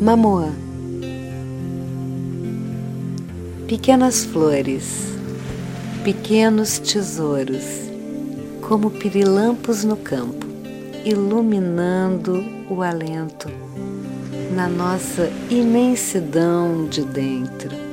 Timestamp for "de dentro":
16.86-17.87